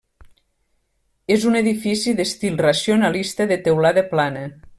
[1.35, 4.49] És un edifici d'estil racionalista de teulada plana.